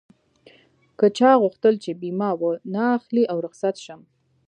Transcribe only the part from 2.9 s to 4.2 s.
اخلي او رخصت شم.